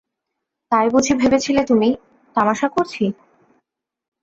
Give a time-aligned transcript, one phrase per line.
[0.71, 1.89] তাই বুঝি ভেবেছিলে তুমি,
[2.35, 3.03] তামাশা করছি?